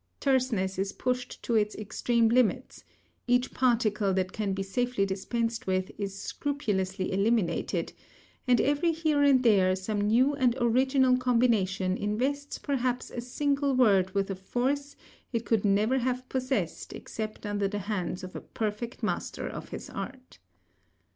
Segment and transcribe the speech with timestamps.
[0.19, 2.83] Terseness is pushed to its extreme limits;
[3.27, 7.93] each particle that can be safely dispensed with is scrupulously eliminated;
[8.47, 14.09] and every here and there some new and original combination invests perhaps a single word
[14.15, 14.95] with a force
[15.31, 19.87] it could never have possessed except under the hands of a perfect master of his
[19.87, 20.39] art.